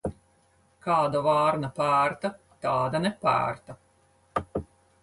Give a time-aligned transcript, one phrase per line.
[0.85, 2.33] Kāda vārna pērta,
[2.65, 3.79] tāda nepērta.